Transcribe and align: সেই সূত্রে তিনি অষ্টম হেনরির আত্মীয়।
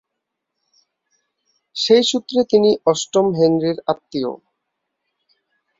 সেই 1.75 2.03
সূত্রে 2.03 2.39
তিনি 2.51 2.69
অষ্টম 2.85 3.25
হেনরির 3.37 3.77
আত্মীয়। 3.87 4.31